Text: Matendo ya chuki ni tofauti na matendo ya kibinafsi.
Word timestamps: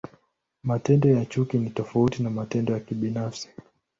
Matendo 0.63 1.09
ya 1.09 1.25
chuki 1.25 1.57
ni 1.57 1.69
tofauti 1.69 2.23
na 2.23 2.29
matendo 2.29 2.73
ya 2.73 2.79
kibinafsi. 2.79 3.49